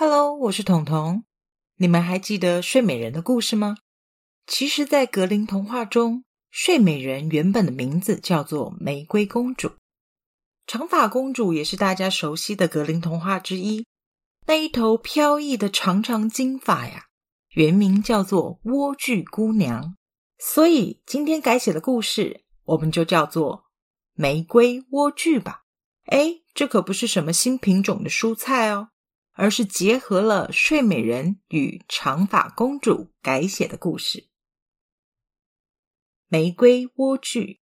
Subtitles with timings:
[0.00, 1.24] Hello，我是彤彤。
[1.78, 3.78] 你们还记得睡美人的故事吗？
[4.46, 6.22] 其实，在格林童话中，
[6.52, 9.72] 睡美人原本的名字叫做玫瑰公主。
[10.68, 13.86] 长发公主也是大家熟悉的格林童话之一。
[14.46, 17.06] 那一头飘逸的长长金发呀，
[17.56, 19.96] 原名叫做莴苣姑娘。
[20.38, 23.64] 所以今天改写的故事，我们就叫做
[24.14, 25.64] 玫瑰莴苣吧。
[26.04, 28.90] 哎，这可不是什么新品种的蔬菜哦。
[29.38, 34.28] 而是结合了睡美人与长发公主改写的故事。
[36.26, 37.60] 玫瑰莴苣。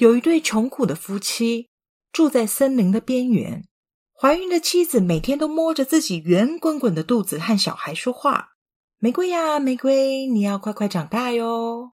[0.00, 1.68] 有一对穷苦的夫妻
[2.10, 3.68] 住在森林的边缘。
[4.14, 8.52] 怀孕的妻子每天都摸着自己圆滚滚的肚子和小孩说话
[8.98, 11.92] ：“玫瑰呀，玫瑰，你要快快长大哟！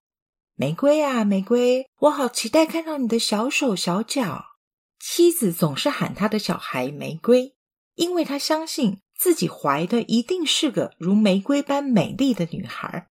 [0.56, 4.56] 玫瑰呀，玫瑰，我好期待看到你的小手小脚。”
[5.04, 7.56] 妻子总是喊他的小孩玫瑰，
[7.96, 13.10] 因为他相信自己怀的一定是个如玫瑰般美丽的女孩。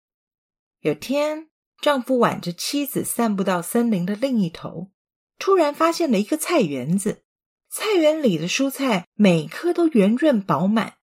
[0.83, 1.49] 有天。
[1.85, 4.91] 丈夫挽着妻子散步到森林的另一头，
[5.39, 7.25] 突然发现了一个菜园子。
[7.69, 10.95] 菜园里的蔬菜每颗都圆润饱满，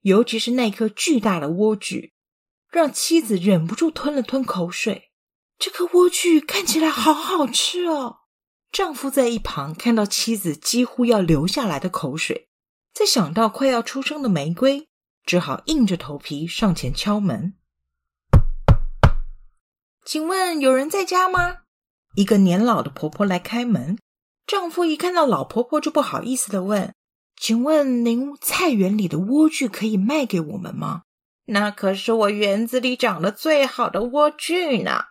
[0.00, 2.12] 尤其是那颗巨大的莴苣，
[2.70, 5.10] 让妻子忍不住吞了吞口水。
[5.58, 8.20] 这颗莴苣看起来好好吃哦！
[8.72, 12.48] 丈夫在一旁看到妻子几乎要流下来的口水，
[12.94, 14.88] 再想到快要出生的玫瑰，
[15.26, 17.58] 只好硬着头皮上前敲门。
[20.10, 21.58] 请问有人在家吗？
[22.16, 23.96] 一个年老的婆婆来开门。
[24.44, 26.92] 丈夫一看到老婆婆，就不好意思的问
[27.40, 31.02] ：“请问您菜园里的莴苣可以卖给我们吗？”
[31.46, 35.04] 那可是我园子里长得最好的莴苣呢。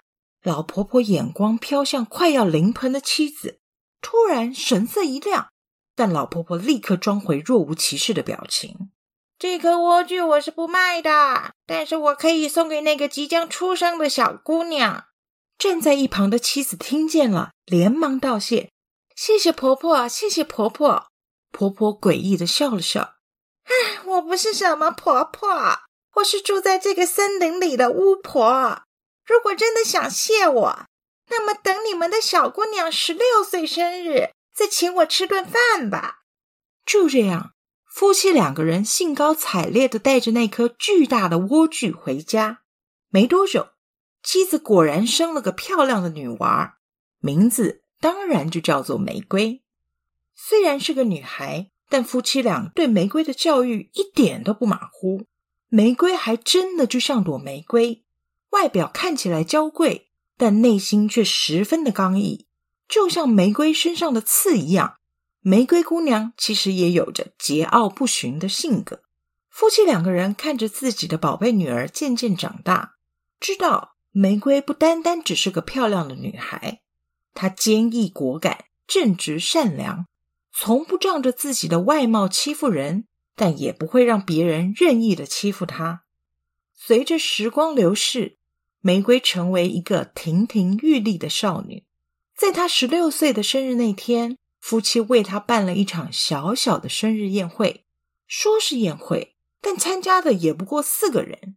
[0.43, 3.61] 老婆婆眼光飘向快要临盆的妻子，
[4.01, 5.47] 突然神色一亮，
[5.95, 8.91] 但老婆婆立刻装回若无其事的表情。
[9.39, 15.05] 这颗莴苣我是不卖的，但是我可以送给那个即将出生的小姑娘。
[15.57, 18.69] 站在一旁的妻子听见了，连忙道谢
[19.16, 21.07] ：“谢谢婆婆，谢谢婆婆。”
[21.53, 23.16] 婆婆诡异的笑了笑
[23.63, 25.49] ：“唉，我不是什么婆婆，
[26.16, 28.81] 我是住在这个森林里的巫婆。
[29.25, 30.85] 如果真的想谢我，
[31.29, 36.17] 那么等你们的小姑娘十六岁生日，再请我吃顿饭吧。”
[36.85, 37.53] 就这样。
[37.89, 42.61] 夫妻两个人兴高采烈的带着那颗巨大的莴苣回家。
[43.09, 43.69] 没多久，
[44.22, 46.78] 妻子果然生了个漂亮的女娃，
[47.19, 49.63] 名字当然就叫做玫瑰。
[50.35, 55.25] 虽然是个女孩，但夫妻俩对玫瑰的教育一点都不马虎。
[55.67, 58.05] 玫瑰还真的就像朵玫瑰，
[58.51, 62.47] 外表看起来娇贵，但内心却十分的刚毅，
[62.88, 64.98] 就像玫瑰身上的刺一样。
[65.41, 69.01] 玫瑰姑娘其实也有着桀骜不驯的性格。
[69.50, 72.95] 夫妻两个人看着自己的宝贝女儿渐渐长大，
[73.39, 76.81] 知道玫瑰不单单只是个漂亮的女孩，
[77.33, 80.05] 她坚毅果敢、正直善良，
[80.51, 83.05] 从不仗着自己的外貌欺负人，
[83.35, 86.03] 但也不会让别人任意的欺负她。
[86.73, 88.38] 随着时光流逝，
[88.81, 91.85] 玫瑰成为一个亭亭玉立的少女。
[92.35, 94.38] 在她十六岁的生日那天。
[94.59, 97.86] 夫妻为他办了一场小小的生日宴会，
[98.28, 101.56] 说是宴会，但参加的也不过四个人。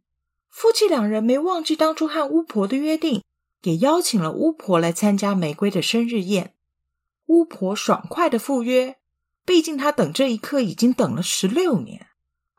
[0.48, 3.22] 夫妻两人没忘记当初和巫婆的约定，
[3.62, 6.54] 也邀请了巫婆来参加玫瑰的生日宴。
[7.26, 8.98] 巫婆爽快的赴约，
[9.44, 12.08] 毕竟她等这一刻已经等了十六年。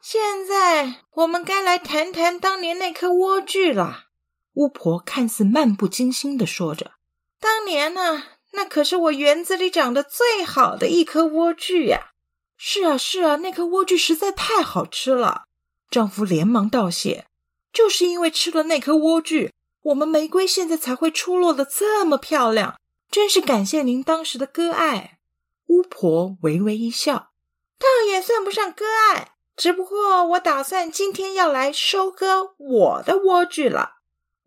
[0.01, 4.07] 现在我们该来谈谈当年那颗莴苣了。
[4.53, 6.91] 巫婆看似漫不经心的说着
[7.39, 12.11] ：“当年呢？”那可是我园子里长得最好的一颗莴苣呀！
[12.57, 15.43] 是啊，是啊，那颗莴苣实在太好吃了。
[15.89, 17.25] 丈夫连忙道谢，
[17.73, 19.51] 就是因为吃了那颗莴苣，
[19.81, 22.79] 我们玫瑰现在才会出落的这么漂亮。
[23.11, 25.19] 真是感谢您当时的割爱。
[25.67, 27.31] 巫婆微微一笑，
[27.77, 33.97] 倒也算不上割爱，只不过我打算今天要来收割我的莴苣了。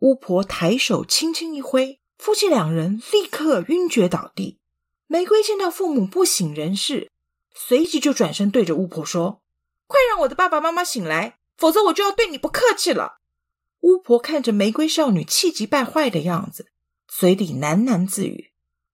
[0.00, 2.00] 巫婆抬手轻轻一挥。
[2.18, 4.58] 夫妻两人立刻晕厥倒地。
[5.06, 7.10] 玫瑰见到父母不省人事，
[7.54, 9.40] 随即就转身对着巫婆说
[9.86, 13.18] ：“快让我的爸爸妈妈醒来，否则我就要对你不客气了。”
[13.82, 16.72] 巫婆看着玫瑰少女气急败坏的样子，
[17.06, 18.50] 嘴里喃喃自语：“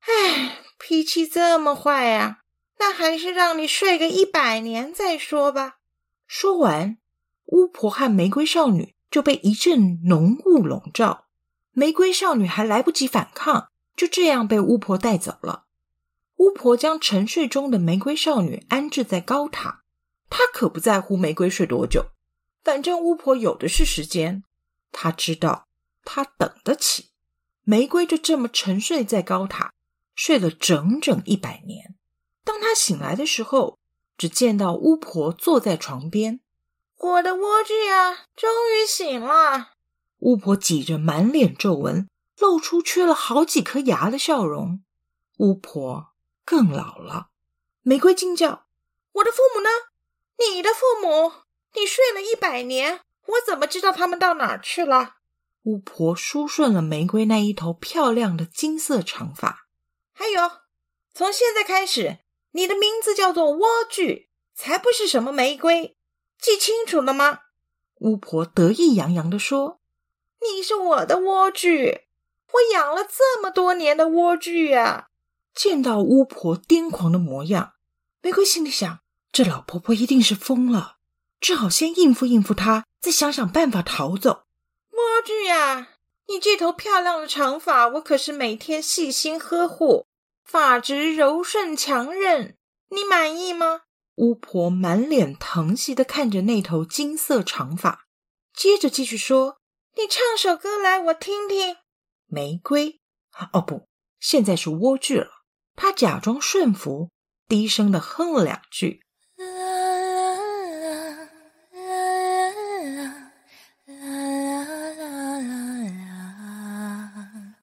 [0.07, 2.41] 唉，脾气这么坏啊！
[2.79, 5.79] 那还是让你睡个一百年再说吧。
[6.27, 6.99] 说完，
[7.47, 11.27] 巫婆和玫瑰少女就被一阵浓雾笼罩。
[11.73, 15.65] 玫瑰少女还来不及反抗，就这样被巫婆带走了。
[16.37, 19.83] 巫婆将沉睡中的玫瑰少女安置在高塔，
[20.29, 22.07] 她可不在乎玫瑰睡多久，
[22.65, 24.43] 反正巫婆有的是时间。
[24.91, 25.67] 她知道，
[26.05, 27.11] 她等得起。
[27.65, 29.73] 玫瑰就这么沉睡在高塔，
[30.15, 31.95] 睡了整整一百年。
[32.45, 33.79] 当她醒来的时候，
[34.19, 36.41] 只见到巫婆坐在床边。
[36.99, 39.72] 我的莴苣啊，终于醒了！
[40.23, 42.09] 巫婆挤着满脸皱纹，
[42.39, 44.83] 露出缺了好几颗牙的笑容。
[45.39, 46.09] 巫婆。
[46.45, 47.29] 更老了，
[47.83, 48.67] 玫瑰惊叫
[49.15, 49.69] ：“我的父母呢？
[50.39, 51.33] 你的父母？
[51.75, 55.15] 你睡了一百年，我怎么知道他们到哪儿去了？”
[55.63, 59.69] 巫婆梳顺了玫瑰那一头漂亮的金色长发。
[60.13, 60.51] 还有，
[61.15, 62.19] 从现在开始，
[62.51, 65.97] 你的名字叫做莴苣，才不是什么玫瑰，
[66.41, 67.39] 记清楚了吗？
[68.01, 69.81] 巫婆得意洋洋地说
[70.43, 72.03] ：“你是我的莴苣，
[72.53, 75.09] 我养了这么多年的莴苣呀。”
[75.55, 77.75] 见到巫婆癫狂的模样，
[78.23, 79.01] 玫瑰心里想：
[79.31, 80.97] 这老婆婆一定是疯了，
[81.41, 84.45] 只好先应付应付她，再想想办法逃走。
[84.91, 85.89] 莴苣呀，
[86.29, 90.07] 你这头漂亮的长发，我可是每天细心呵护，
[90.45, 92.57] 发质柔顺强韧，
[92.89, 93.83] 你满意吗？
[94.17, 98.07] 巫婆满脸疼惜的看着那头金色长发，
[98.55, 99.59] 接着继续说
[99.95, 101.77] ：“你唱首歌来，我听听。”
[102.27, 103.01] 玫瑰，
[103.53, 105.43] 哦不，现在是莴苣了。
[105.77, 107.11] 他假装顺服，
[107.47, 109.03] 低声的哼了两句。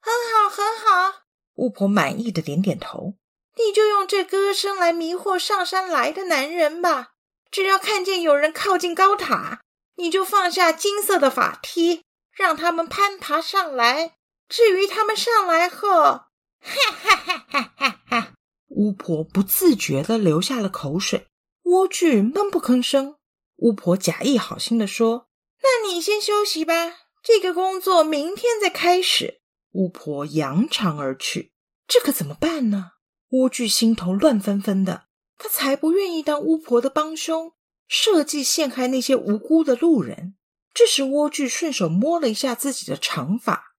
[0.02, 1.22] 很好，很好。
[1.56, 3.16] 巫婆满意的点点头。
[3.58, 7.10] 你就用这歌声来迷惑上山来的男人吧。
[7.52, 9.62] 只要看见有人靠近高塔，
[9.96, 12.04] 你就放下金色的法梯，
[12.40, 14.16] 让他们攀爬上来。
[14.48, 16.32] 至于他们上来后，哈
[16.62, 18.34] 哈哈哈哈哈！
[18.70, 21.28] 巫婆不自觉的流下了口水。
[21.64, 23.18] 莴苣闷不吭声。
[23.58, 25.28] 巫婆假意好心的说
[25.62, 29.42] ：“那你先休息吧，这个工作明天再开始。”
[29.74, 31.52] 巫婆扬长而去。
[31.88, 32.92] 这可怎么办呢？
[33.30, 35.08] 莴苣心头乱纷纷的。
[35.38, 37.52] 他才不愿意当巫婆的帮凶，
[37.88, 40.36] 设计陷害那些无辜的路人。
[40.74, 43.76] 这时，莴苣顺手摸了一下自己的长发，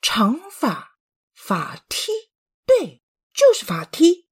[0.00, 0.94] 长发。
[1.38, 2.10] 法梯，
[2.66, 3.02] 对，
[3.32, 4.26] 就是法梯。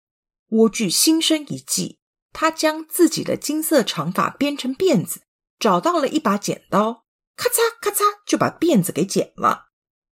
[0.48, 2.00] 莴苣心生一计，
[2.32, 5.20] 他将自己的金色长发编成辫子，
[5.60, 7.04] 找到了一把剪刀，
[7.36, 9.66] 咔嚓咔嚓就把辫子给剪了。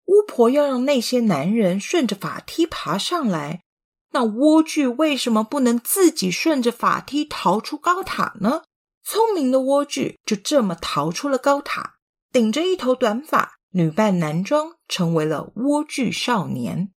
[0.05, 3.63] 巫婆要让那些男人顺着法梯爬上来，
[4.11, 8.63] 那莴苣为什么不能自己顺着法梯逃出高塔呢？
[9.11, 11.95] 聪明的莴苣就这么逃出了高塔，
[12.31, 13.57] 顶着一头短发。
[13.71, 16.91] 女扮男装，成为了莴苣少年。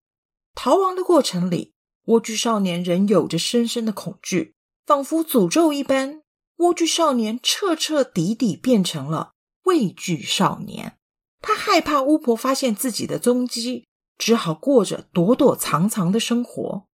[0.53, 1.73] 逃亡的过程里，
[2.05, 4.53] 莴苣少年仍有着深深的恐惧，
[4.85, 6.21] 仿佛诅咒一般。
[6.57, 9.31] 莴苣少年彻彻底底变成了
[9.63, 10.99] 畏惧少年。
[11.41, 13.87] 他害怕巫婆发现自己的踪迹，
[14.19, 16.85] 只好过着躲躲藏藏的生活。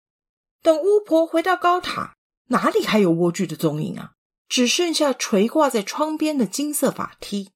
[0.62, 2.14] 等巫婆回到高塔，
[2.46, 4.12] 哪里还有莴苣的踪影啊？
[4.50, 7.52] 只剩下垂挂在窗边的金色法梯。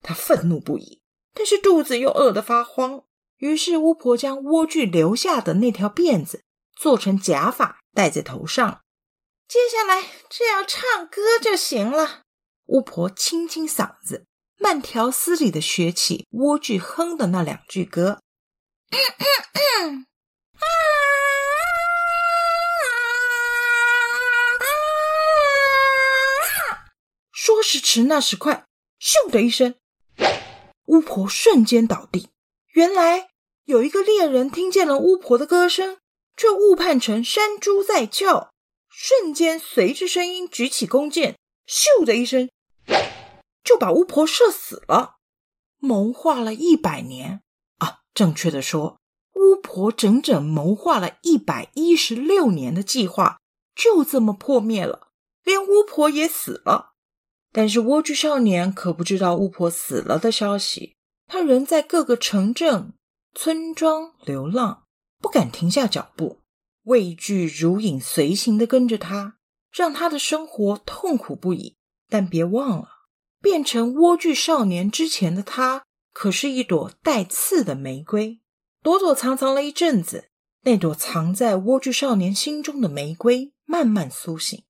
[0.00, 1.00] 他愤怒不已。
[1.36, 3.02] 但是肚子又饿得发慌，
[3.38, 6.44] 于是巫婆将莴苣留下的那条辫子
[6.76, 8.82] 做成假发戴在头上。
[9.48, 12.22] 接下来只要唱歌就行了。
[12.66, 14.26] 巫婆清清嗓子，
[14.58, 18.20] 慢条斯理的学起莴苣哼的那两句歌。
[27.46, 28.64] 说时迟，那时快，
[28.98, 29.74] 咻的一声。
[30.86, 32.30] 巫婆瞬间倒地。
[32.72, 33.28] 原来
[33.66, 35.98] 有一个猎人听见了巫婆的歌声，
[36.38, 38.50] 却误判成山猪在叫，
[38.88, 41.36] 瞬间随着声音举起弓箭，
[41.68, 42.48] 咻的一声，
[43.62, 45.16] 就把巫婆射死了。
[45.76, 47.42] 谋划了一百年
[47.76, 48.98] 啊，正确的说，
[49.34, 53.38] 巫婆整整谋划了一百一十六年的计划，
[53.74, 55.08] 就这么破灭了，
[55.42, 56.93] 连巫婆也死了。
[57.56, 60.96] 但是莴苣少年可不知道巫婆死了的消息，
[61.28, 62.94] 他仍在各个城镇、
[63.32, 64.82] 村庄流浪，
[65.20, 66.40] 不敢停下脚步，
[66.82, 69.36] 畏惧如影随形的跟着他，
[69.72, 71.76] 让他的生活痛苦不已。
[72.08, 72.88] 但别忘了，
[73.40, 78.40] 变成莴苣少年之前的他，可是一朵带刺的玫瑰。
[78.82, 80.30] 躲躲藏藏了一阵子，
[80.62, 84.64] 那朵藏在莴苣少年心中的玫瑰慢慢苏醒。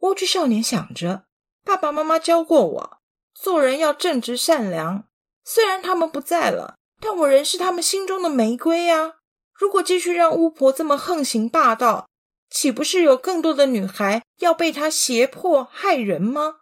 [0.00, 1.24] 莴苣少年想着：
[1.68, 2.98] 爸爸妈妈教过我，
[3.34, 5.04] 做人要正直善良。
[5.44, 9.16] 虽然他们不在了，但我仍是他们心中的玫瑰呀。
[9.52, 12.08] 如果继续让巫婆这么横行霸道，
[12.48, 16.54] 岂不是有更多的女孩要被他胁迫害人吗？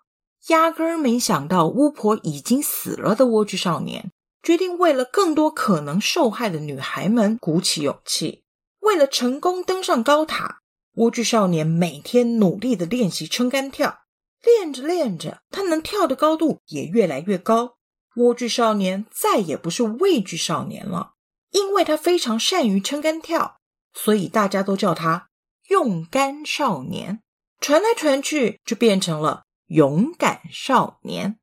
[0.49, 4.11] 压根儿没想到巫婆已经死了的莴苣少年，
[4.43, 8.43] 决定为了更多可能受害的女孩们鼓起勇气。
[8.81, 10.63] 为了成功登上高塔，
[10.97, 14.01] 莴苣少年每天努力的练习撑杆跳，
[14.47, 17.76] 练着练着，他能跳的高度也越来越高。
[18.15, 21.15] 莴苣少年再也不是畏惧少年了，
[21.50, 23.59] 因为他非常善于撑杆跳，
[23.93, 25.29] 所以大家都叫他
[25.69, 27.21] 用杆少年。
[27.61, 31.38] 传来传去，就变成了勇敢少年。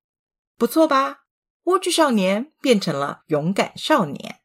[0.57, 1.23] 不错吧？
[1.65, 4.39] 莴苣少年变成了勇敢少年，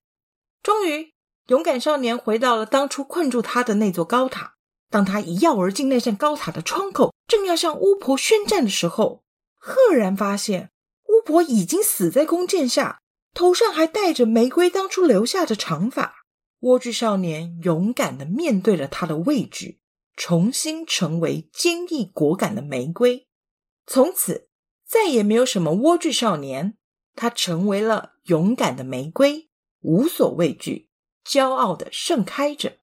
[0.62, 1.14] 终于。
[1.48, 4.56] 勇敢少年回到了当初困住他的那座高塔。
[4.90, 9.22] 当他一跃而进那扇高塔的窗口，正要向巫婆宣战的时候，
[9.54, 10.72] 赫然发现
[11.06, 13.02] 巫婆已经死在弓箭下，
[13.34, 16.24] 头上还戴着玫瑰当初留下的长发。
[16.60, 19.78] 莴苣少年勇敢的面对了他的畏惧，
[20.16, 23.28] 重新成为坚毅果敢的玫瑰。
[23.86, 24.48] 从此
[24.84, 26.76] 再也没有什么莴苣少年，
[27.14, 29.48] 他成为了勇敢的玫瑰，
[29.82, 30.88] 无所畏惧。
[31.24, 32.78] 骄傲的盛开着，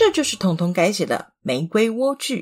[0.00, 2.36] 这就是彤彤改写的《玫瑰莴苣》。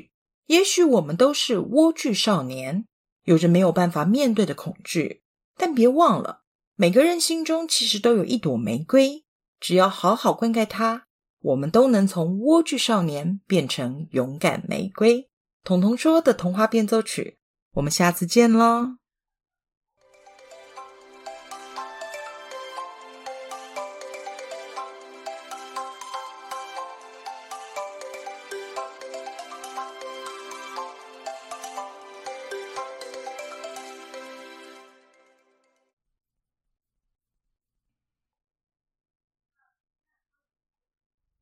[0.45, 2.85] 也许我们都是莴苣少年，
[3.25, 5.23] 有着没有办法面对的恐惧，
[5.57, 6.43] 但别忘了，
[6.77, 9.25] 每个人心中其实都有一朵玫瑰，
[9.59, 11.03] 只要好好灌溉它，
[11.41, 15.27] 我们都能从莴苣少年变成勇敢玫瑰。
[15.65, 17.39] 彤彤说的童话变奏曲，
[17.73, 18.98] 我们下次见喽！